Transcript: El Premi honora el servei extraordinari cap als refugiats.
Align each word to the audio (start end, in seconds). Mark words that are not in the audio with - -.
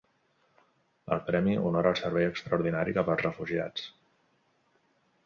El 1.15 1.19
Premi 1.27 1.53
honora 1.67 1.91
el 1.95 1.99
servei 1.99 2.25
extraordinari 2.29 2.97
cap 2.97 3.13
als 3.17 3.23
refugiats. 3.27 3.85